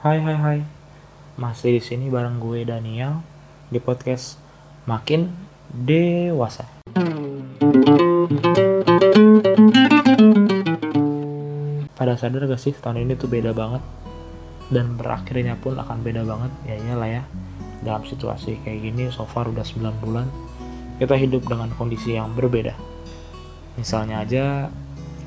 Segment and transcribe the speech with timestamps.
[0.00, 0.58] Hai hai hai.
[1.36, 3.20] Masih di sini bareng gue Daniel
[3.68, 4.40] di podcast
[4.88, 5.28] Makin
[5.68, 6.64] Dewasa.
[11.92, 13.84] Pada sadar gak sih tahun ini tuh beda banget
[14.72, 17.22] dan berakhirnya pun akan beda banget ya iyalah ya
[17.84, 20.32] dalam situasi kayak gini so far udah 9 bulan
[20.96, 22.72] kita hidup dengan kondisi yang berbeda
[23.76, 24.72] misalnya aja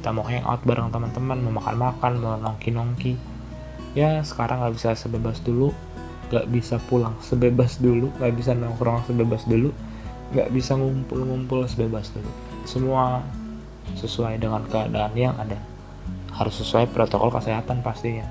[0.02, 3.33] kita mau hangout bareng teman-teman mau makan-makan mau nongki-nongki
[3.94, 5.74] ya sekarang nggak bisa sebebas dulu.
[6.34, 8.10] Nggak bisa pulang sebebas dulu.
[8.18, 9.70] Nggak bisa nongkrong sebebas dulu.
[10.34, 12.32] Nggak bisa ngumpul-ngumpul sebebas dulu.
[12.66, 13.22] Semua
[13.98, 15.58] sesuai dengan keadaan yang ada.
[16.34, 18.26] Harus sesuai protokol kesehatan pastinya.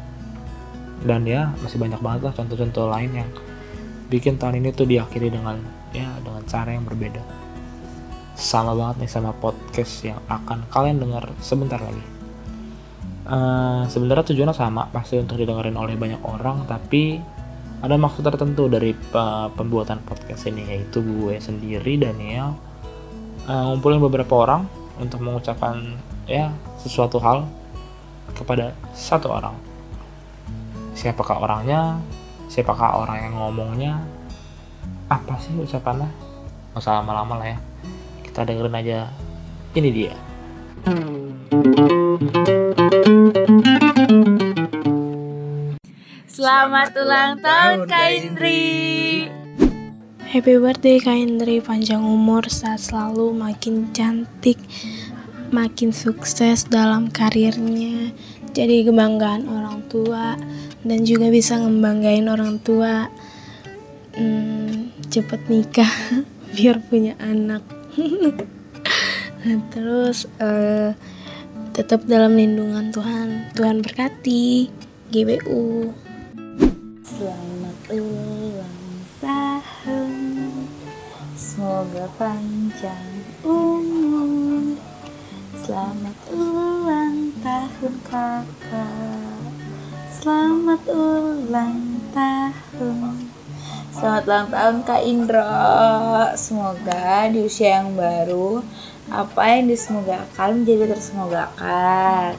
[1.03, 3.31] Dan ya masih banyak banget lah contoh-contoh lain yang
[4.11, 5.59] bikin tahun ini tuh diakhiri dengan
[5.95, 7.23] ya dengan cara yang berbeda.
[8.34, 12.12] Sama banget nih sama podcast yang akan kalian dengar sebentar lagi
[13.27, 17.19] uh, sebenarnya tujuannya sama pasti untuk didengarin oleh banyak orang tapi
[17.83, 22.55] ada maksud tertentu dari uh, pembuatan podcast ini yaitu gue sendiri Daniel
[23.47, 24.67] uh, ngumpulin beberapa orang
[25.03, 25.98] untuk mengucapkan
[26.31, 27.47] ya sesuatu hal
[28.34, 29.56] kepada satu orang.
[30.95, 31.98] Siapakah orangnya?
[32.47, 33.93] Siapakah orang yang ngomongnya?
[35.09, 36.09] Apa sih ucapannya?
[36.73, 37.59] Gak usah lama-lama lah ya.
[38.25, 38.98] Kita dengerin aja.
[39.73, 40.15] Ini dia.
[46.43, 49.31] Selamat ulang tahun Kak Indri.
[50.27, 54.59] Happy birthday Kak Indri, panjang umur, saat selalu makin cantik,
[55.55, 58.11] makin sukses dalam karirnya,
[58.51, 60.34] jadi kebanggaan orang tua
[60.83, 63.06] dan juga bisa ngebanggain orang tua.
[64.19, 65.95] Hmm, cepet nikah
[66.59, 67.62] biar punya anak.
[69.79, 70.91] Terus uh,
[71.71, 73.55] tetap dalam lindungan Tuhan.
[73.55, 74.75] Tuhan berkati.
[75.12, 76.02] GBU.
[77.23, 78.83] Selamat ulang
[79.23, 80.11] tahun.
[81.39, 84.75] Semoga panjang umur.
[85.55, 89.38] Selamat ulang tahun kakak.
[90.10, 93.31] Selamat ulang tahun.
[93.94, 95.54] Selamat ulang tahun Kak Indro.
[96.34, 98.66] Semoga di usia yang baru
[99.15, 102.34] apa yang disemogakan menjadi tersemogakan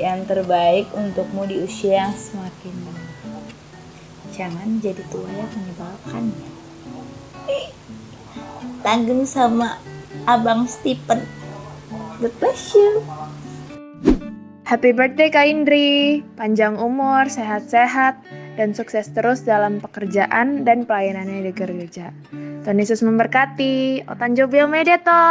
[0.00, 2.91] yang terbaik untukmu di usia yang semakin
[4.42, 6.34] Jangan jadi tua yang menyebalkan.
[8.82, 9.78] Tanggung sama
[10.26, 11.22] Abang Stephen.
[12.18, 13.06] God bless you.
[14.66, 16.26] Happy birthday Kak Indri.
[16.34, 18.18] Panjang umur, sehat-sehat,
[18.58, 22.10] dan sukses terus dalam pekerjaan dan pelayanannya di gereja.
[22.66, 24.10] Tuhan Yesus memberkati.
[24.10, 25.22] Otan Jobil Medeto.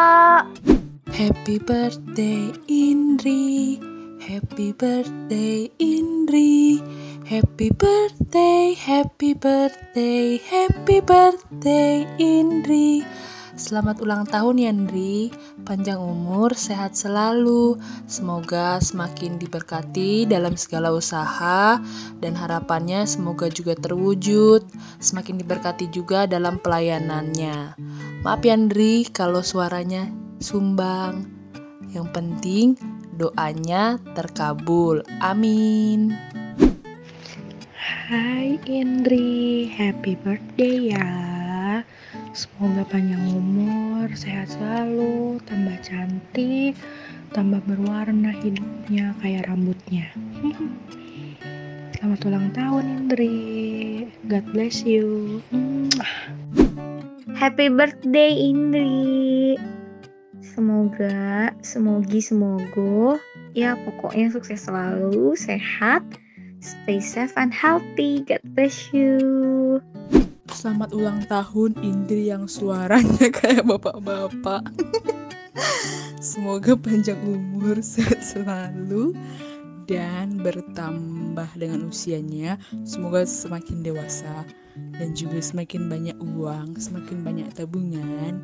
[1.11, 3.75] Happy birthday Indri.
[4.23, 6.79] Happy birthday Indri
[7.21, 13.05] Happy birthday, happy birthday, happy birthday Indri.
[13.53, 15.29] Selamat ulang tahun ya Indri.
[15.61, 17.77] Panjang umur, sehat selalu.
[18.09, 21.77] Semoga semakin diberkati dalam segala usaha
[22.17, 24.65] Dan harapannya semoga juga terwujud.
[24.97, 27.77] Semakin diberkati juga dalam pelayanannya.
[28.25, 30.09] Maaf ya Indri kalau suaranya
[30.41, 31.29] sumbang.
[31.93, 32.67] Yang penting
[33.13, 35.05] doanya terkabul.
[35.21, 36.40] Amin.
[37.91, 41.11] Hai Indri, happy birthday ya.
[42.31, 46.79] Semoga panjang umur, sehat selalu, tambah cantik,
[47.35, 50.07] tambah berwarna hidupnya kayak rambutnya.
[51.99, 54.07] Selamat ulang tahun Indri.
[54.31, 55.43] God bless you.
[57.35, 59.59] Happy birthday Indri.
[60.39, 63.19] Semoga, semogi, semoga,
[63.51, 66.07] ya pokoknya sukses selalu, sehat,
[66.61, 68.21] stay safe and healthy.
[68.23, 69.17] God bless you.
[70.53, 74.61] Selamat ulang tahun Indri yang suaranya kayak bapak-bapak.
[76.21, 79.17] Semoga panjang umur, sehat selalu,
[79.89, 82.61] dan bertambah dengan usianya.
[82.85, 84.45] Semoga semakin dewasa
[84.95, 88.39] dan juga semakin banyak uang, semakin banyak tabungan,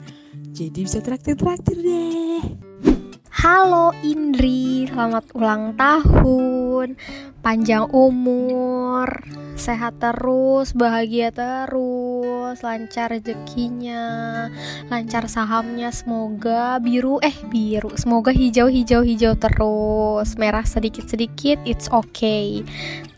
[0.51, 2.96] jadi bisa traktir-traktir deh.
[3.37, 6.97] Halo Indri, selamat ulang tahun,
[7.45, 9.05] panjang umur,
[9.53, 14.49] sehat terus, bahagia terus, lancar rezekinya,
[14.89, 21.93] lancar sahamnya, semoga biru eh biru, semoga hijau hijau hijau terus, merah sedikit sedikit, it's
[21.93, 22.65] okay.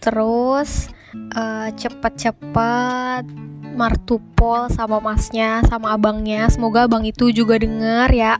[0.03, 0.91] Terus
[1.31, 3.23] uh, cepet-cepet
[3.73, 6.49] martupol sama masnya sama abangnya.
[6.49, 8.33] Semoga abang itu juga denger ya.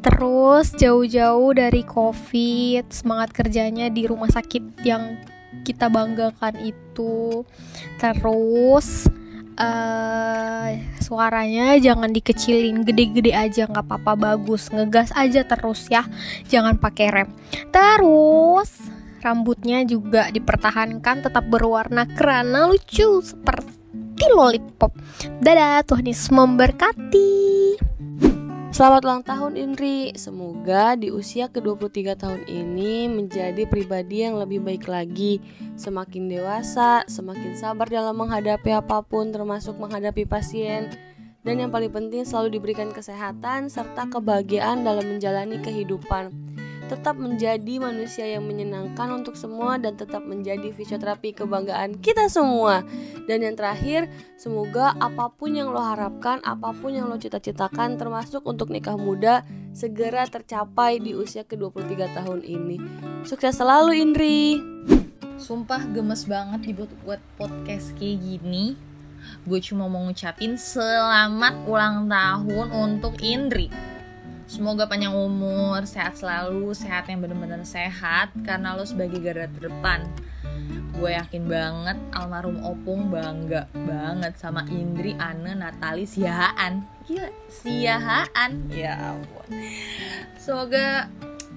[0.00, 5.20] Terus jauh-jauh dari covid semangat kerjanya di rumah sakit yang
[5.62, 7.44] kita banggakan itu.
[8.00, 9.10] Terus
[9.60, 10.70] uh,
[11.04, 14.72] suaranya jangan dikecilin gede-gede aja nggak apa-apa bagus.
[14.72, 16.08] Ngegas aja terus ya
[16.48, 17.28] jangan pakai rem.
[17.68, 18.70] Terus
[19.20, 23.79] rambutnya juga dipertahankan tetap berwarna kerana lucu seperti
[24.28, 24.92] lollipop
[25.40, 27.40] dadah Tuhan Yesus memberkati
[28.70, 30.14] Selamat ulang tahun Indri.
[30.14, 35.42] Semoga di usia ke-23 tahun ini menjadi pribadi yang lebih baik lagi,
[35.74, 40.86] semakin dewasa, semakin sabar dalam menghadapi apa pun termasuk menghadapi pasien.
[41.42, 46.30] Dan yang paling penting selalu diberikan kesehatan serta kebahagiaan dalam menjalani kehidupan
[46.90, 52.82] tetap menjadi manusia yang menyenangkan untuk semua dan tetap menjadi fisioterapi kebanggaan kita semua.
[53.30, 58.42] Dan yang terakhir, semoga apa pun yang lo harapkan, apa pun yang lo cita-citakan termasuk
[58.42, 62.76] untuk nikah muda segera tercapai di usia ke-23 tahun ini.
[63.22, 64.58] Sukses selalu Indri.
[65.38, 68.74] Sumpah gemes banget dibuat buat podcast kayak gini.
[69.46, 73.89] Gue cuma mau ngucapin selamat ulang tahun untuk Indri.
[74.50, 80.10] Semoga panjang umur, sehat selalu, sehat yang bener-bener sehat karena lo sebagai garda terdepan.
[80.90, 86.82] Gue yakin banget almarhum Opung bangga banget sama Indri, Ane, Natali, Siahaan.
[87.06, 88.66] Gila, Siahaan.
[88.74, 89.54] Ya ampun.
[90.34, 91.06] Semoga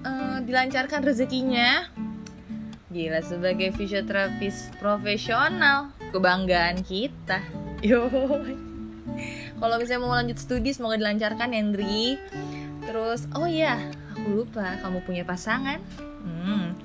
[0.06, 1.90] uh, dilancarkan rezekinya.
[2.94, 7.42] Gila sebagai fisioterapis profesional, kebanggaan kita.
[7.82, 8.06] Yo.
[9.58, 12.18] Kalau misalnya mau lanjut studi semoga dilancarkan Hendri
[12.84, 13.80] Terus, oh iya,
[14.12, 15.80] aku lupa kamu punya pasangan.
[16.24, 16.76] Hmm.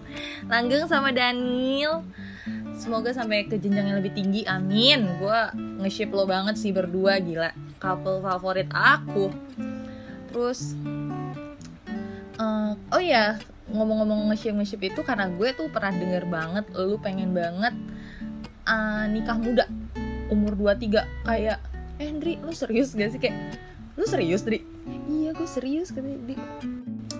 [0.48, 2.04] Langgeng sama Daniel.
[2.80, 4.48] Semoga sampai ke jenjang yang lebih tinggi.
[4.48, 5.19] Amin.
[5.19, 5.40] Gue
[5.84, 7.51] nge-ship lo banget sih berdua gila.
[7.80, 9.28] Couple favorit aku.
[10.31, 10.75] Terus
[12.40, 13.36] uh, oh iya,
[13.69, 17.74] ngomong-ngomong nge-ship nge-ship itu karena gue tuh pernah denger banget lu pengen banget
[18.66, 19.66] uh, nikah muda
[20.30, 21.57] umur 23 kayak
[22.00, 23.36] eh Hendri lu serius gak sih kayak
[23.98, 24.63] lu serius Dri
[25.10, 26.20] iya gue serius katanya.
[26.26, 26.36] Di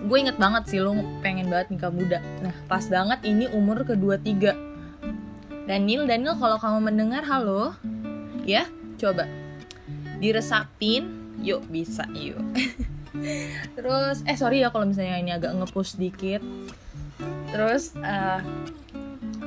[0.00, 2.18] gue inget banget sih lo pengen banget nikah muda.
[2.40, 4.56] Nah pas banget ini umur kedua tiga
[5.68, 7.76] Daniel Daniel kalau kamu mendengar halo.
[8.42, 8.66] Ya
[8.98, 9.30] coba.
[10.18, 12.40] Diresapin yuk bisa yuk.
[13.76, 16.42] Terus eh sorry ya kalau misalnya ini agak ngepush dikit.
[17.54, 18.40] Terus uh,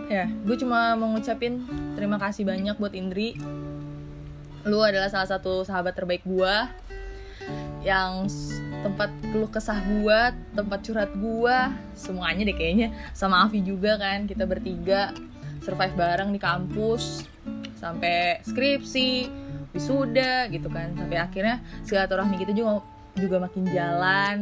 [0.07, 1.65] ya gue cuma mau ngucapin
[1.97, 3.35] terima kasih banyak buat Indri.
[4.63, 6.55] Lu adalah salah satu sahabat terbaik gue
[7.83, 8.31] yang
[8.83, 12.95] tempat keluh kesah gua, tempat curhat gua, semuanya deh kayaknya.
[13.11, 15.11] Sama Avi juga kan kita bertiga
[15.63, 17.27] survive bareng di kampus
[17.79, 19.27] sampai skripsi,
[19.75, 20.95] wisuda gitu kan.
[20.95, 22.83] Sampai akhirnya silaturahmi kita juga
[23.19, 24.35] juga makin jalan.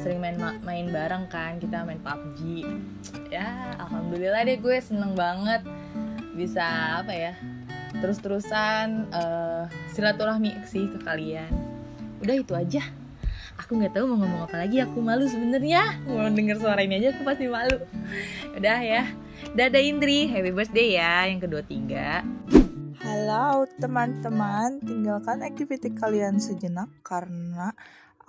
[0.00, 2.64] Sering main main bareng kan kita main PUBG
[3.30, 5.62] ya alhamdulillah deh gue seneng banget
[6.34, 6.64] bisa
[7.00, 7.32] apa ya
[8.02, 9.64] terus-terusan uh,
[9.94, 11.50] silaturahmi sih ke kalian
[12.20, 12.82] udah itu aja.
[13.60, 14.80] Aku nggak tahu mau ngomong apa lagi.
[14.80, 16.00] Aku malu sebenarnya.
[16.08, 17.76] Mau denger suara ini aja aku pasti malu.
[18.56, 19.04] Udah ya.
[19.52, 20.28] Dadah Indri.
[20.28, 22.24] Happy birthday ya yang kedua tiga
[23.00, 27.72] Halo teman-teman, tinggalkan aktiviti kalian sejenak karena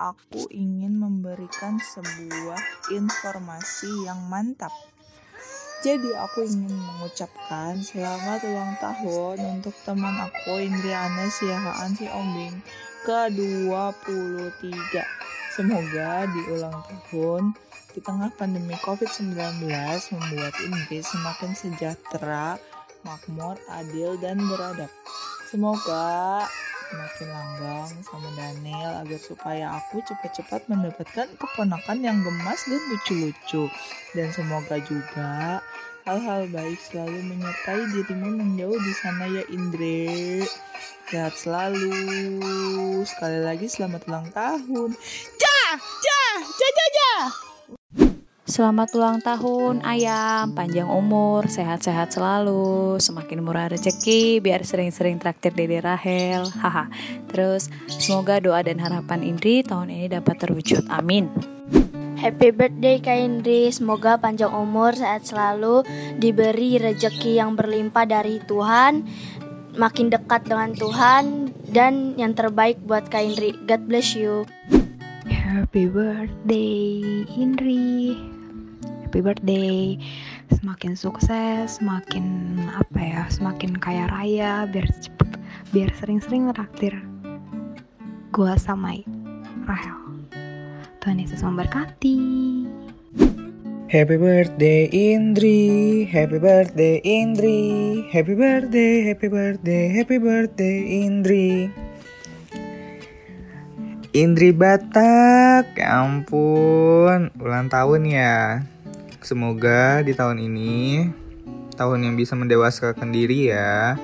[0.00, 4.72] aku ingin memberikan sebuah informasi yang mantap.
[5.84, 12.56] Jadi aku ingin mengucapkan selamat ulang tahun untuk teman aku Indriana Siahaan si Ombing
[13.02, 14.94] ke-23.
[15.52, 17.52] Semoga di ulang tahun
[17.92, 19.36] di tengah pandemi COVID-19
[20.16, 22.56] membuat Inggris semakin sejahtera,
[23.04, 24.88] makmur, adil, dan beradab.
[25.52, 26.48] Semoga
[26.88, 33.68] semakin langgang sama Daniel agar supaya aku cepat-cepat mendapatkan keponakan yang gemas dan lucu-lucu.
[34.16, 35.60] Dan semoga juga
[36.02, 40.42] hal-hal baik selalu menyertai dirimu menjauh di sana ya Indre.
[41.06, 41.94] Sehat selalu.
[43.06, 44.90] Sekali lagi selamat ulang tahun.
[45.38, 47.22] Jah, jah, jah, jah, jah.
[48.42, 55.80] Selamat ulang tahun ayam, panjang umur, sehat-sehat selalu, semakin murah rezeki, biar sering-sering traktir Dede
[55.80, 56.90] Rahel, haha.
[57.32, 61.51] Terus semoga doa dan harapan Indri tahun ini dapat terwujud, amin.
[62.22, 65.82] Happy birthday Kak Indri, semoga panjang umur, sehat selalu,
[66.22, 69.02] diberi rezeki yang berlimpah dari Tuhan,
[69.74, 73.58] makin dekat dengan Tuhan, dan yang terbaik buat Kak Indri.
[73.66, 74.46] God bless you.
[75.26, 78.14] Happy birthday Indri
[79.02, 80.00] Happy birthday
[80.48, 85.28] Semakin sukses Semakin apa ya Semakin kaya raya Biar cepet
[85.76, 86.96] Biar sering-sering traktir
[88.32, 88.96] Gua sama
[89.68, 90.01] Rahel
[91.02, 92.18] Tuhan Yesus memberkati
[93.90, 101.68] Happy birthday Indri, happy birthday Indri, happy birthday, happy birthday, happy birthday Indri.
[104.16, 108.64] Indri Batak, ya ampun, ulang tahun ya.
[109.20, 111.12] Semoga di tahun ini,
[111.76, 114.00] tahun yang bisa mendewaskan diri ya.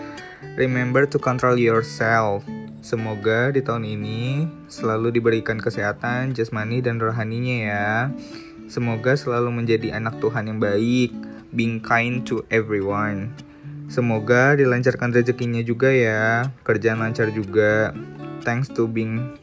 [0.60, 2.44] Remember to control yourself.
[2.78, 7.90] Semoga di tahun ini selalu diberikan kesehatan, jasmani, dan rohaninya ya.
[8.70, 11.10] Semoga selalu menjadi anak Tuhan yang baik,
[11.50, 13.34] being kind to everyone.
[13.88, 17.96] Semoga dilancarkan rezekinya juga ya, kerjaan lancar juga.
[18.44, 19.34] Thanks to being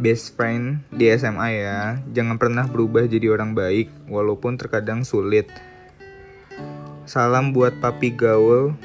[0.00, 2.00] best friend di SMA ya.
[2.16, 5.50] Jangan pernah berubah jadi orang baik, walaupun terkadang sulit.
[7.04, 8.78] Salam buat papi gaul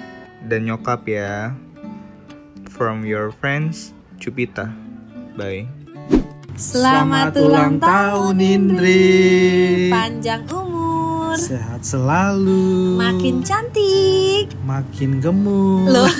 [0.44, 1.54] dan nyokap ya.
[2.75, 4.67] From your friends, Cupita.
[5.39, 5.63] Bye.
[6.60, 9.88] Selamat ulang tahun Indri.
[9.88, 11.39] Panjang umur.
[11.39, 13.00] Sehat selalu.
[13.00, 14.51] Makin cantik.
[14.67, 15.88] Makin gemuk.
[15.88, 16.12] Loh.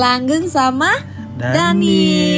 [0.00, 0.96] Langgeng sama
[1.36, 2.32] Daniel.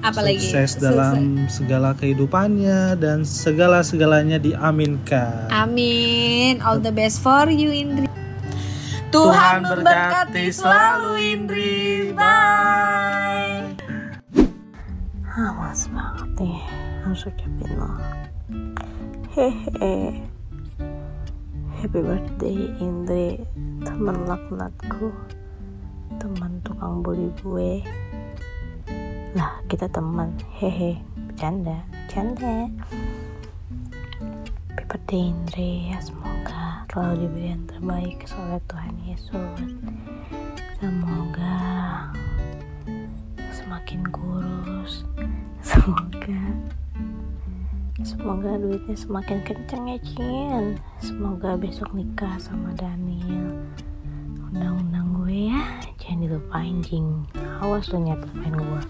[0.00, 0.40] Apalagi?
[0.40, 5.52] Sukses dalam segala kehidupannya dan segala-segalanya diaminkan.
[5.52, 6.64] Amin.
[6.64, 8.23] All the best for you Indri.
[9.14, 12.10] Tuhan memberkati selalu Indri.
[12.18, 13.78] Bye.
[15.38, 16.58] Awas banget nih
[17.06, 17.94] harus ucapin lo
[19.38, 20.18] Hehe.
[21.78, 23.38] Happy birthday Indri.
[23.86, 25.14] Teman laknatku.
[26.18, 27.86] Teman tukang bully gue
[29.38, 30.98] Lah kita teman Hehe.
[31.30, 31.86] Bercanda.
[31.86, 32.66] Bercanda.
[34.74, 35.94] Happy birthday Indri.
[35.94, 36.63] Ya Semoga
[36.94, 39.58] selalu diberi yang terbaik oleh Tuhan Yesus.
[40.78, 41.58] Semoga
[43.50, 45.02] semakin kurus.
[45.74, 46.38] Semoga
[48.04, 50.78] semoga duitnya semakin kenceng ya Cin.
[51.02, 53.58] Semoga besok nikah sama Daniel.
[54.54, 55.66] Undang-undang gue ya.
[55.98, 57.26] Jangan dilupain jing
[57.58, 58.82] awas lu nyet lupain gue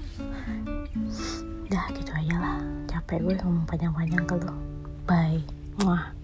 [1.72, 2.60] udah gitu aja lah.
[2.84, 4.52] Capek gue ngomong panjang-panjang ke lu.
[5.08, 5.40] Bye.
[5.80, 6.23] Muah.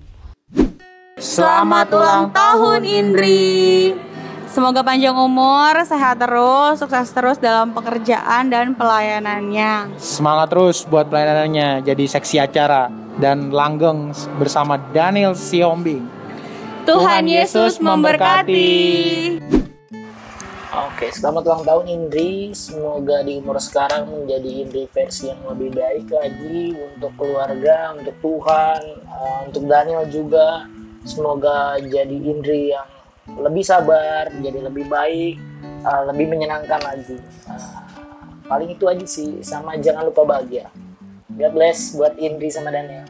[1.30, 3.94] Selamat ulang tahun Indri.
[4.50, 9.94] Semoga panjang umur, sehat terus, sukses terus dalam pekerjaan dan pelayanannya.
[9.94, 12.90] Semangat terus buat pelayanannya jadi seksi acara
[13.22, 14.10] dan langgeng
[14.42, 16.02] bersama Daniel Siombing.
[16.82, 18.75] Tuhan Yesus memberkati.
[20.90, 22.50] Oke, selamat ulang tahun Indri.
[22.58, 28.80] Semoga di umur sekarang menjadi Indri versi yang lebih baik lagi untuk keluarga, untuk Tuhan,
[29.06, 30.66] uh, untuk Daniel juga.
[31.04, 32.88] Semoga jadi Indri yang
[33.40, 35.37] lebih sabar, jadi lebih baik,
[35.85, 37.16] uh, lebih menyenangkan lagi.
[37.49, 37.80] Uh,
[38.49, 40.69] paling itu aja sih, sama jangan lupa bahagia.
[41.30, 43.07] God bless buat Indri sama Daniel.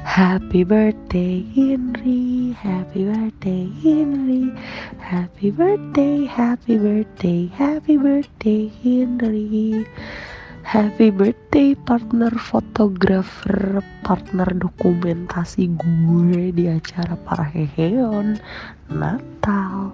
[0.00, 4.50] Happy birthday Henry, happy birthday Henry,
[4.98, 9.86] happy birthday, happy birthday, happy birthday Henry.
[10.70, 18.38] Happy birthday partner fotografer, partner dokumentasi gue di acara para heheon,
[18.86, 19.90] Natal,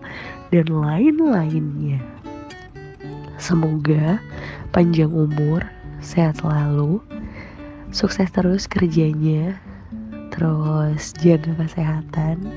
[0.53, 1.97] dan lain-lainnya.
[3.41, 4.21] Semoga
[4.77, 5.65] panjang umur,
[6.05, 7.01] sehat selalu,
[7.89, 9.57] sukses terus kerjanya,
[10.29, 12.53] terus jaga kesehatan.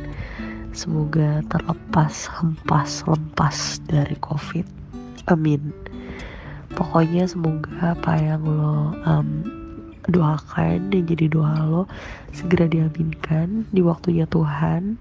[0.76, 4.68] Semoga terlepas, hempas, lempas dari COVID.
[5.32, 5.72] Amin
[6.74, 9.30] pokoknya semoga apa yang lo um,
[10.10, 11.84] doakan dan jadi doa lo
[12.34, 14.98] segera diaminkan di waktunya Tuhan.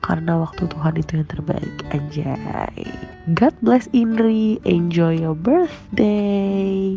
[0.00, 2.88] Karena waktu Tuhan itu yang terbaik anjay.
[3.36, 6.96] God bless Indri enjoy your birthday.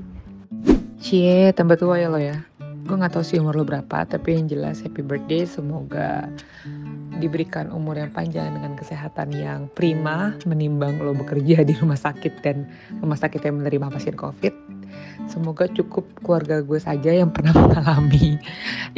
[1.04, 2.48] Cie tambah tua ya lo ya.
[2.88, 5.44] Gue gak tahu sih umur lo berapa tapi yang jelas happy birthday.
[5.44, 6.32] Semoga
[7.22, 12.66] diberikan umur yang panjang dengan kesehatan yang prima menimbang lo bekerja di rumah sakit dan
[13.02, 14.54] rumah sakit yang menerima pasien covid.
[15.30, 18.38] Semoga cukup keluarga gue saja yang pernah mengalami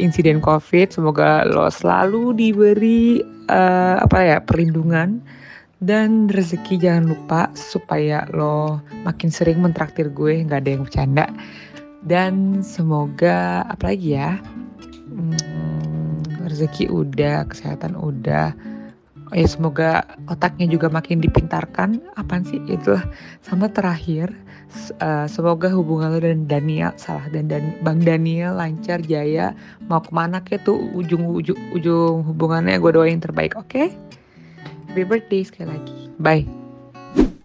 [0.00, 0.92] insiden covid.
[0.92, 5.20] Semoga lo selalu diberi uh, apa ya perlindungan
[5.84, 11.26] dan rezeki jangan lupa supaya lo makin sering mentraktir gue nggak ada yang bercanda.
[12.06, 14.38] Dan semoga apalagi ya
[15.10, 16.05] hmm,
[16.46, 18.54] rezeki udah kesehatan udah.
[19.34, 21.98] Ya semoga otaknya juga makin dipintarkan.
[22.14, 22.62] Apaan sih?
[22.70, 23.02] Itulah.
[23.42, 24.30] Sama terakhir
[25.02, 29.52] uh, semoga hubungan lo dan Daniel salah dan, dan Bang Daniel lancar jaya.
[29.90, 30.78] Mau ke mana ke tuh?
[30.94, 33.66] Ujung ujung ujung hubungannya gue doain terbaik oke?
[33.66, 33.90] Okay?
[34.96, 35.98] happy birthday sekali lagi.
[36.16, 36.48] Bye.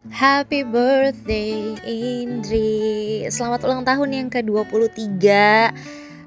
[0.07, 3.27] Happy birthday Indri.
[3.27, 5.19] Selamat ulang tahun yang ke-23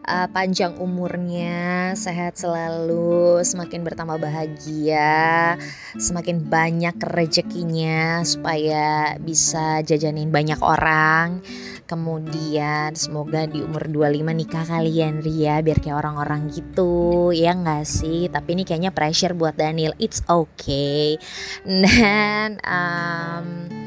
[0.05, 5.57] uh, panjang umurnya, sehat selalu, semakin bertambah bahagia,
[5.97, 11.41] semakin banyak rezekinya supaya bisa jajanin banyak orang.
[11.85, 18.33] Kemudian semoga di umur 25 nikah kalian Ria biar kayak orang-orang gitu ya nggak sih?
[18.33, 19.93] Tapi ini kayaknya pressure buat Daniel.
[20.01, 21.21] It's okay.
[21.69, 23.84] Dan um,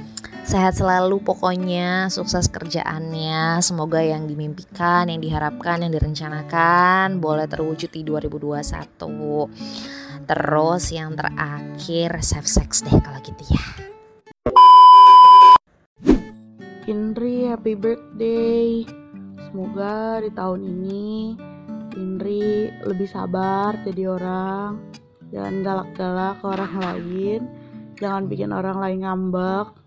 [0.48, 3.60] sehat selalu pokoknya sukses kerjaannya.
[3.60, 8.64] Semoga yang dimimpikan yang diharapkan yang direncanakan boleh terwujud di 2021
[10.28, 13.66] terus yang terakhir safe sex deh kalau gitu ya.
[16.88, 18.88] Indri happy birthday.
[19.52, 21.36] Semoga di tahun ini
[22.00, 24.80] Indri lebih sabar jadi orang
[25.28, 27.42] Jangan galak-galak ke orang lain.
[28.00, 29.87] Jangan bikin orang lain ngambek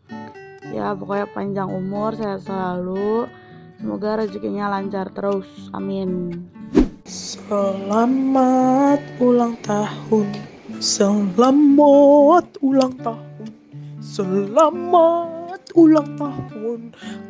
[0.71, 3.27] Ya pokoknya panjang umur, sehat selalu.
[3.81, 6.31] Semoga rezekinya lancar terus, amin.
[7.11, 10.31] Selamat ulang tahun.
[10.79, 13.51] Selamat ulang tahun.
[13.99, 16.81] Selamat ulang tahun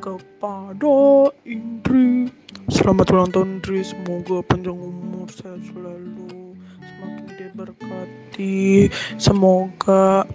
[0.05, 2.29] kepada Indri.
[2.69, 3.81] Selamat ulang tahun Indri.
[3.81, 6.59] Semoga panjang umur sehat selalu.
[6.83, 8.93] Semakin diberkati.
[9.17, 10.29] Semoga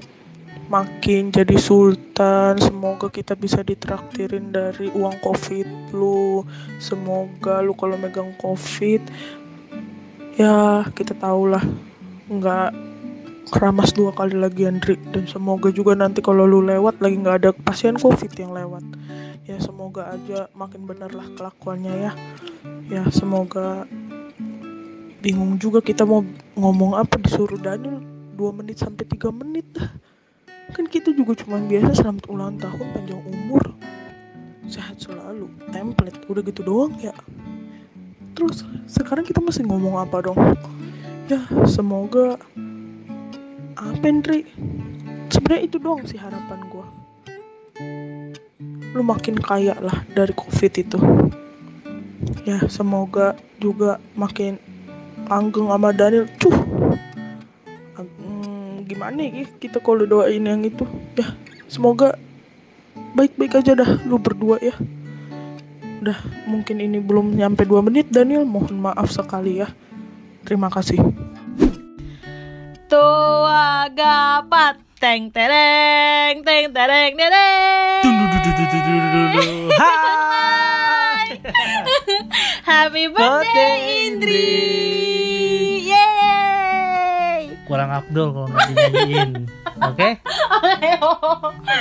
[0.67, 2.57] makin jadi sultan.
[2.57, 6.41] Semoga kita bisa ditraktirin dari uang covid lu.
[6.81, 9.01] Semoga lu kalau megang covid
[10.36, 11.63] Ya kita tahulah.
[12.27, 12.75] Nggak
[13.55, 15.00] keramas dua kali lagi Andri.
[15.13, 18.84] Dan semoga juga nanti kalau lu lewat lagi nggak ada pasien covid yang lewat.
[19.45, 22.12] Ya semoga aja makin bener lah kelakuannya ya.
[22.89, 23.88] Ya semoga
[25.24, 26.25] bingung juga kita mau
[26.60, 27.15] ngomong apa.
[27.22, 28.03] Disuruh Daniel
[28.36, 29.65] 2 menit sampai 3 menit
[30.74, 33.63] kan kita juga cuma biasa selamat ulang tahun panjang umur.
[34.65, 35.51] Sehat selalu.
[35.69, 37.13] Template udah gitu doang ya.
[38.34, 40.39] Terus sekarang kita masih ngomong apa dong?
[41.29, 42.39] Ya semoga
[43.75, 44.48] apa Indri
[45.29, 46.86] sebenarnya itu doang sih harapan gue
[48.95, 50.95] lu makin kaya lah dari covid itu.
[52.47, 54.56] Ya semoga juga makin
[55.28, 56.32] langgeng sama Daniel.
[56.39, 56.64] Cuh hmm,
[58.86, 60.86] gimana ya kita kalau doain yang itu
[61.17, 61.34] ya
[61.65, 62.13] semoga
[63.17, 64.78] baik-baik aja dah lu berdua ya.
[66.06, 69.67] Udah mungkin ini belum nyampe 2 menit Daniel mohon maaf sekali ya.
[70.45, 71.02] Terima kasih.
[72.86, 77.93] Tua gapat teng tereng teng tereng tereng.
[82.65, 83.78] Happy birthday
[84.10, 84.86] Indri
[87.65, 89.32] kurang Abdul kalau nggak dinyanyiin
[89.82, 90.10] oke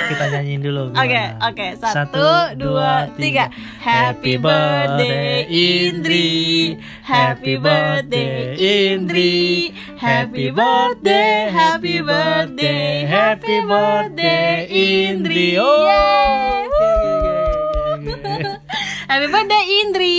[0.09, 1.66] kita nyanyiin dulu Oke, oke.
[1.79, 3.51] Satu, dua, tiga.
[3.83, 6.75] Happy birthday Indri.
[7.03, 9.70] Happy birthday Indri.
[9.99, 15.59] Happy birthday, happy birthday, happy birthday Indri.
[15.59, 16.64] Oh.
[19.11, 20.18] Happy birthday Indri.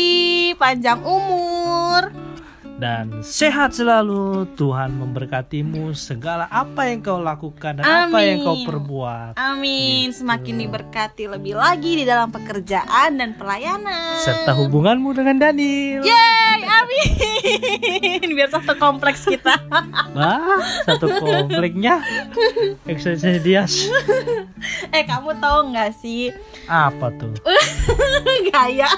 [0.56, 1.55] Panjang umur.
[2.75, 8.67] Dan sehat selalu Tuhan memberkatimu segala apa yang kau lakukan dan apa yang kau Amin.
[8.67, 10.11] perbuat Amin.
[10.11, 14.19] Semakin diberkati lebih lagi di dalam pekerjaan dan pelayanan.
[14.19, 18.27] serta hubunganmu dengan Daniel Yeay, amin.
[18.35, 19.55] Biar satu kompleks kita.
[20.17, 22.03] Wah, satu kompleknya
[22.83, 23.88] Exercise Dias
[24.91, 26.33] eh, kamu tahu nggak sih?
[26.65, 27.29] apa tuh
[28.49, 28.89] Gaya.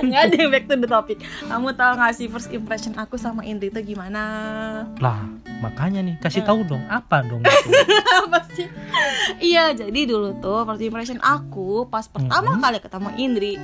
[0.00, 1.18] Nggak ada yang back to the topic.
[1.44, 4.22] Kamu tahu nggak sih first impression aku sama Indri itu gimana?
[4.96, 5.20] lah
[5.60, 7.44] makanya nih kasih tahu dong apa dong
[8.24, 8.68] Apa sih?
[9.40, 13.54] Iya, jadi dulu tuh first impression aku pas pertama kali ketemu Indri,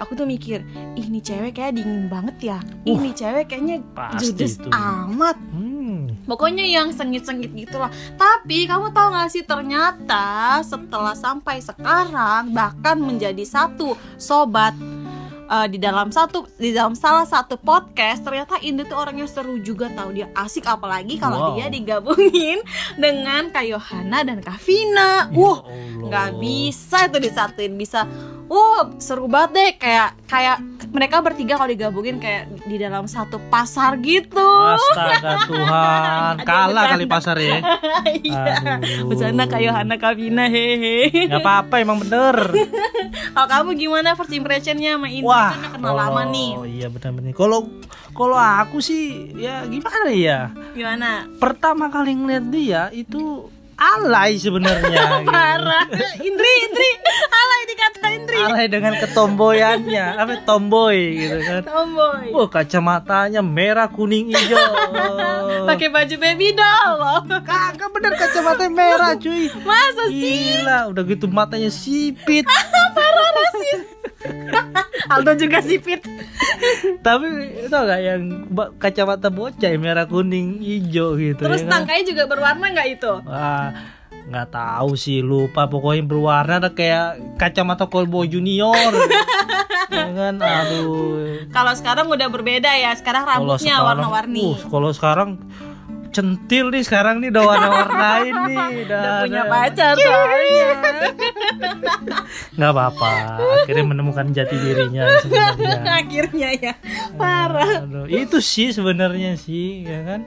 [0.00, 0.64] aku tuh mikir,
[0.96, 2.58] "Ih, ini cewek kayak dingin banget ya.
[2.88, 3.84] Ini cewek kayaknya
[4.16, 4.68] judes itu.
[4.72, 6.28] amat." hmm.
[6.28, 7.88] Pokoknya yang sengit-sengit gitulah.
[8.20, 14.76] Tapi kamu tahu gak sih ternyata setelah sampai sekarang bahkan menjadi satu sobat
[15.48, 19.88] eh, di dalam satu di dalam salah satu podcast ternyata Indri tuh orangnya seru juga
[19.88, 21.54] tahu dia asik apalagi kalau Wow.
[21.54, 22.60] dia digabungin
[23.02, 25.30] dengan Kak Yohana dan Kak Vina.
[25.30, 25.64] Wah,
[26.04, 28.04] nggak bisa itu disatuin bisa.
[28.48, 30.56] Wah, seru banget deh kayak kayak
[30.88, 34.40] mereka bertiga kalau digabungin kayak di dalam satu pasar gitu.
[34.40, 37.60] Astaga Tuhan Kalah kali pasar ya
[38.24, 38.80] Iya.
[39.04, 41.28] Bercanda Kak Yohana Kak Vina hehe.
[41.28, 42.36] Gak apa-apa emang bener
[43.36, 46.50] Kalau kamu gimana first impressionnya sama Indri Wah, kan kenal lama nih.
[46.56, 47.36] Oh iya benar-benar.
[47.36, 47.68] Kalau
[48.16, 50.50] kalau aku sih ya gimana ya?
[50.72, 51.28] Gimana?
[51.38, 53.46] Pertama kali ngeliat dia itu
[53.78, 55.02] alay sebenarnya.
[55.22, 55.30] gitu.
[55.30, 55.86] Parah.
[56.18, 56.90] Indri, Indri,
[57.30, 58.38] alay dikata Indri.
[58.42, 60.06] Alay dengan ketomboyannya.
[60.18, 61.62] Apa tomboy gitu kan?
[61.62, 62.34] Tomboy.
[62.34, 64.58] Wah kacamatanya merah kuning hijau.
[65.70, 66.92] Pakai baju baby doll.
[66.98, 69.46] Loh kagak bener kacamatanya merah cuy.
[69.62, 70.58] Masa sih?
[70.58, 72.44] Gila udah gitu matanya sipit.
[72.98, 73.97] Parah rasis
[75.12, 76.04] Aldo juga sipit.
[77.06, 77.26] Tapi
[77.72, 78.22] tau gak yang
[78.76, 81.72] kacamata bocah merah kuning hijau gitu terus ya kan?
[81.82, 83.12] tangkainya juga berwarna nggak itu?
[83.24, 83.72] Wah,
[84.28, 85.64] nggak tahu sih lupa.
[85.70, 88.92] Pokoknya berwarna ada kayak kacamata cowboy junior.
[89.88, 90.36] Ya kan?
[90.36, 91.48] Aduh.
[91.48, 92.92] Kalau sekarang udah berbeda ya.
[92.92, 94.52] Sekarang Kalau rambutnya warna-warni.
[94.52, 95.40] Uh, kalau sekarang
[96.10, 98.56] centil nih sekarang nih udah warna-warnain nih.
[98.88, 100.68] Udah, udah punya pacar soalnya.
[102.56, 103.10] Nggak apa-apa
[103.64, 105.74] akhirnya menemukan jati dirinya sebenarnya.
[106.00, 106.72] Akhirnya ya
[107.16, 107.84] parah.
[107.84, 110.20] Aduh, itu sih sebenarnya sih ya kan?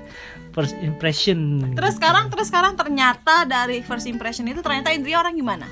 [0.52, 1.63] First impression.
[1.74, 5.65] Terus sekarang terus sekarang ternyata dari first impression itu ternyata Indri orang gimana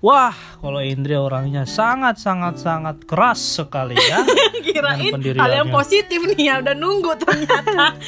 [0.00, 0.32] Wah,
[0.64, 4.24] kalau Indri orangnya sangat sangat sangat keras sekali ya.
[4.64, 7.92] kirain hal yang positif nih ya udah nunggu ternyata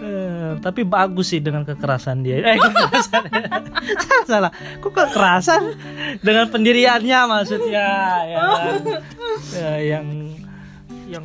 [0.00, 2.40] Eh, tapi bagus sih dengan kekerasan dia.
[2.40, 3.22] Eh, kekerasan.
[4.06, 4.52] salah, salah.
[4.80, 5.62] Kok kekerasan
[6.24, 7.88] dengan pendiriannya maksudnya
[8.26, 8.40] ya.
[8.40, 8.82] kan?
[9.54, 10.06] Ya, yang
[11.10, 11.24] yang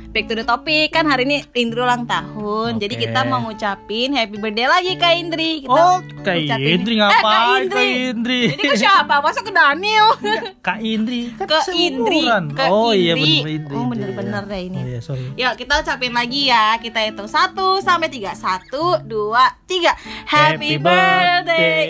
[0.11, 3.01] back to the topic kan hari ini Indri ulang tahun jadi Oke.
[3.01, 7.23] kita mau ngucapin happy birthday lagi Kak Indri kita Oh, Kak ngucapin- Indri eh, ngapain?
[7.23, 7.71] Kak Indri.
[7.71, 8.41] Kak Indri.
[8.51, 10.07] jadi ke siapa masa ke Daniel
[10.59, 13.71] Kak Indri kan ke Indri ke Oh iya bener Indri.
[13.71, 15.23] oh bener-bener deh ini Oh iya, sorry.
[15.33, 19.95] Yuk kita ucapin lagi ya Kita hitung 1 sampai 3 1, 2, 3
[20.27, 21.81] Happy, birthday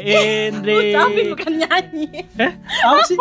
[0.45, 0.93] Indri.
[0.93, 3.17] Ucapin bukan nyanyi Eh, apa sih?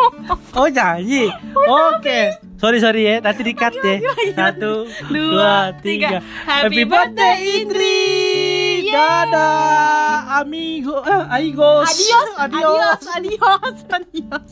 [0.53, 1.25] Oh nyanyi.
[1.89, 2.21] Oke.
[2.61, 4.05] Sorry sorry ya, nanti di cut deh.
[4.37, 6.21] Satu, dua, tiga.
[6.45, 11.89] Happy birthday Indri Dadah, amigo, eh, amigos.
[11.89, 13.01] Adios, adios.
[13.01, 14.51] adios, adios, adios.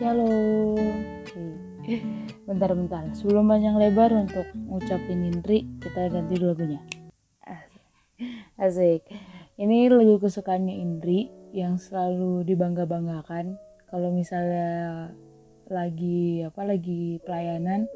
[0.00, 0.80] Shalom.
[1.84, 2.00] Oke.
[2.48, 3.12] Bentar-bentar.
[3.12, 6.80] Sebelum panjang lebar untuk ngucapin Indri, kita ganti dulu lagunya.
[7.44, 7.84] Asik.
[8.56, 9.02] Asik.
[9.60, 13.60] Ini lagu kesukaannya Indri yang selalu dibangga-banggakan.
[13.92, 15.12] Kalau misalnya
[15.68, 17.86] lagi apa lagi pelayanan,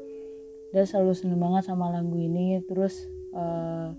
[0.71, 2.59] dia selalu seneng banget sama lagu ini.
[2.65, 2.95] Terus
[3.35, 3.89] eh,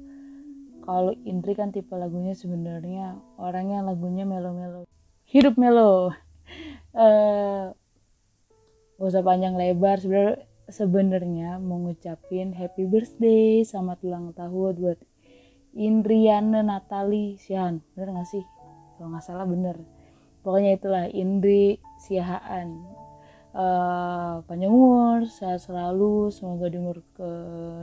[0.83, 4.89] kalau Indri kan tipe lagunya sebenarnya orangnya lagunya melo-melo.
[5.29, 6.13] Hidup melo.
[6.93, 7.73] Eh
[9.03, 14.99] gak usah panjang lebar sebenarnya sebenarnya mau ngucapin happy birthday selamat ulang tahun buat
[15.75, 18.47] Indriana Natali Sihan bener gak sih
[18.95, 19.75] kalau nggak salah bener
[20.47, 22.79] pokoknya itulah Indri Siahaan
[23.53, 27.31] Eh, panjang umur sehat selalu semoga di umur ke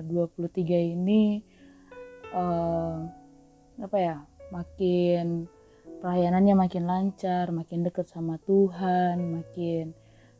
[0.01, 1.45] 23 ini
[2.33, 2.97] eh,
[3.77, 4.17] apa ya
[4.49, 5.45] makin
[6.01, 9.93] pelayanannya makin lancar makin deket sama Tuhan makin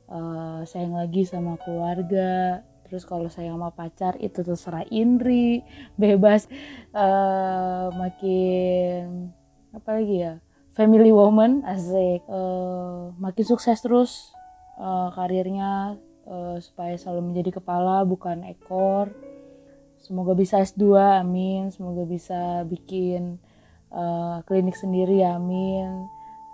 [0.09, 2.65] eh, sayang lagi sama keluarga.
[2.89, 5.61] Terus kalau sayang sama pacar itu terserah Indri
[6.01, 6.49] bebas
[6.89, 9.29] eh, makin
[9.77, 10.33] apa lagi ya
[10.73, 12.25] family woman asik.
[12.25, 14.33] Eh, makin sukses terus
[14.79, 19.11] eh, karirnya eh, supaya selalu menjadi kepala bukan ekor.
[19.99, 21.69] Semoga bisa S2 amin.
[21.75, 23.37] Semoga bisa bikin
[23.91, 26.07] eh, klinik sendiri amin.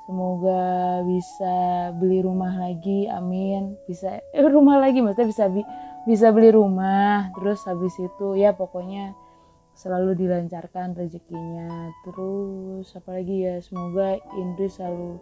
[0.05, 3.77] Semoga bisa beli rumah lagi amin.
[3.85, 5.69] Bisa eh, rumah lagi maksudnya bisa bi-
[6.09, 7.29] bisa beli rumah.
[7.37, 9.13] Terus habis itu ya pokoknya
[9.77, 11.93] selalu dilancarkan rezekinya.
[12.05, 15.21] Terus apalagi ya semoga Indri selalu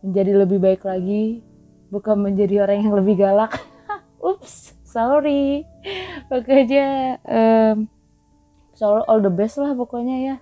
[0.00, 1.44] menjadi lebih baik lagi
[1.90, 3.58] bukan menjadi orang yang lebih galak.
[4.22, 5.62] Ups sorry.
[6.26, 7.86] Pokoknya em,
[8.74, 10.36] so all the best lah pokoknya ya.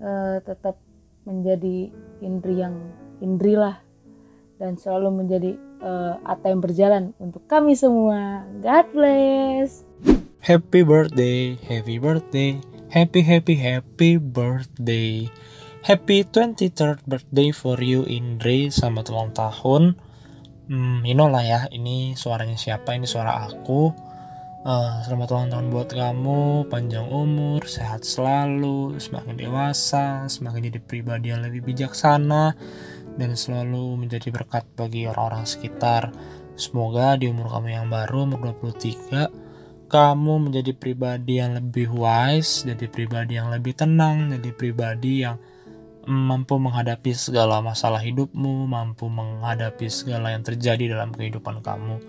[0.00, 0.76] Eh, tetap
[1.24, 1.88] menjadi
[2.20, 2.76] Indri yang
[3.24, 3.80] Indri lah.
[4.60, 8.44] Dan selalu menjadi eh, ATM berjalan untuk kami semua.
[8.60, 9.88] God bless.
[10.40, 12.56] Happy birthday, happy birthday,
[12.92, 15.28] happy happy happy birthday.
[15.80, 19.96] Happy 23rd birthday for you Indri, selamat ulang tahun.
[20.70, 22.94] Hmm, you know lah ya, ini suaranya siapa?
[22.94, 23.90] Ini suara aku.
[24.62, 31.34] Eh, selamat ulang tahun buat kamu, panjang umur, sehat selalu, semakin dewasa, semakin jadi pribadi
[31.34, 32.54] yang lebih bijaksana,
[33.18, 36.14] dan selalu menjadi berkat bagi orang-orang sekitar.
[36.54, 39.26] Semoga di umur kamu yang baru, umur 23,
[39.90, 45.34] kamu menjadi pribadi yang lebih wise, jadi pribadi yang lebih tenang, jadi pribadi yang
[46.08, 52.00] mampu menghadapi segala masalah hidupmu, mampu menghadapi segala yang terjadi dalam kehidupan kamu.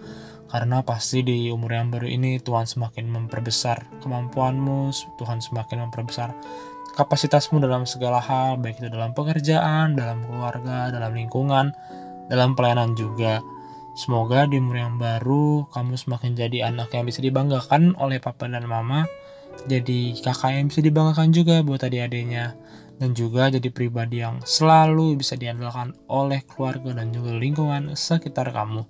[0.51, 6.35] Karena pasti di umur yang baru ini Tuhan semakin memperbesar kemampuanmu, Tuhan semakin memperbesar
[6.91, 11.71] kapasitasmu dalam segala hal, baik itu dalam pekerjaan, dalam keluarga, dalam lingkungan,
[12.27, 13.39] dalam pelayanan juga.
[13.95, 18.63] Semoga di umur yang baru kamu semakin jadi anak yang bisa dibanggakan oleh papa dan
[18.67, 19.07] mama,
[19.67, 22.55] jadi kakak yang bisa dibanggakan juga buat adik-adiknya,
[23.01, 28.85] dan juga jadi pribadi yang selalu bisa diandalkan oleh keluarga dan juga lingkungan sekitar kamu.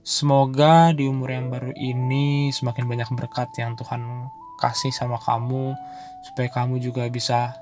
[0.00, 4.32] Semoga di umur yang baru ini semakin banyak berkat yang Tuhan
[4.64, 5.76] kasih sama kamu,
[6.24, 7.52] supaya kamu juga bisa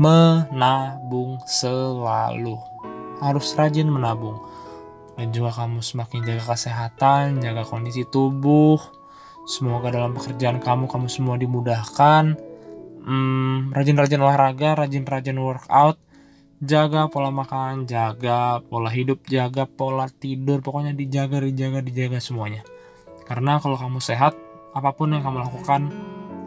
[0.00, 2.56] menabung selalu.
[3.20, 4.40] Harus rajin menabung
[5.20, 8.80] dan juga kamu semakin jaga kesehatan, jaga kondisi tubuh.
[9.44, 12.49] Semoga dalam pekerjaan kamu kamu semua dimudahkan.
[13.00, 15.96] Hmm, rajin-rajin olahraga, rajin-rajin workout,
[16.60, 22.60] jaga pola makan, jaga pola hidup, jaga pola tidur, pokoknya dijaga, dijaga, dijaga semuanya.
[23.24, 24.36] Karena kalau kamu sehat,
[24.76, 25.88] apa pun yang kamu lakukan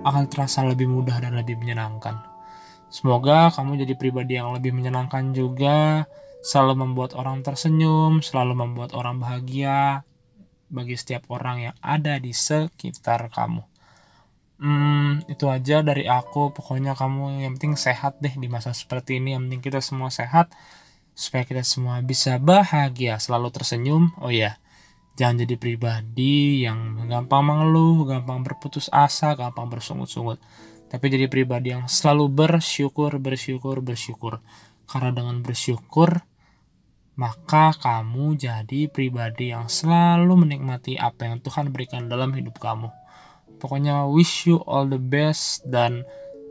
[0.05, 2.21] akan terasa lebih mudah dan lebih menyenangkan.
[2.93, 6.05] Semoga kamu jadi pribadi yang lebih menyenangkan juga,
[6.45, 10.05] selalu membuat orang tersenyum, selalu membuat orang bahagia
[10.69, 13.72] bagi setiap orang yang ada di sekitar kamu.
[14.63, 16.55] Hmm, itu aja dari aku.
[16.55, 19.35] Pokoknya kamu yang penting sehat deh di masa seperti ini.
[19.35, 20.55] Yang penting kita semua sehat
[21.11, 24.15] supaya kita semua bisa bahagia, selalu tersenyum.
[24.23, 24.55] Oh ya,
[25.19, 30.39] jangan jadi pribadi yang gampang mengeluh, gampang berputus asa, gampang bersungut-sungut.
[30.87, 34.39] Tapi jadi pribadi yang selalu bersyukur, bersyukur, bersyukur.
[34.87, 36.23] Karena dengan bersyukur,
[37.19, 43.03] maka kamu jadi pribadi yang selalu menikmati apa yang Tuhan berikan dalam hidup kamu.
[43.63, 46.03] Pokoknya wish you all the best dan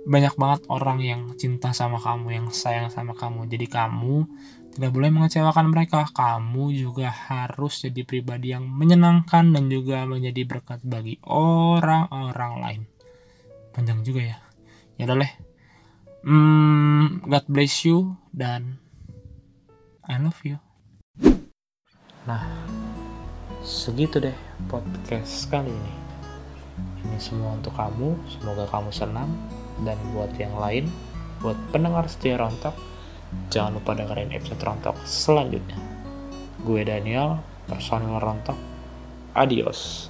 [0.09, 3.45] banyak banget orang yang cinta sama kamu, yang sayang sama kamu.
[3.53, 4.25] Jadi kamu
[4.73, 6.09] tidak boleh mengecewakan mereka.
[6.09, 12.83] Kamu juga harus jadi pribadi yang menyenangkan dan juga menjadi berkat bagi orang-orang lain.
[13.77, 14.39] Panjang juga ya.
[14.97, 15.33] Ya udah leh.
[16.25, 18.81] Hmm, God bless you dan
[20.07, 20.59] I love you.
[22.23, 22.47] Nah,
[23.67, 24.39] segitu deh
[24.71, 26.02] podcast kali ini.
[27.13, 29.29] Ini semua untuk kamu, semoga kamu senang.
[29.85, 30.89] Dan buat yang lain,
[31.45, 32.73] buat pendengar setia Rontok,
[33.53, 35.77] jangan lupa dengerin episode Rontok selanjutnya.
[36.65, 37.37] Gue Daniel,
[37.69, 38.57] personil Rontok.
[39.37, 40.09] Adios.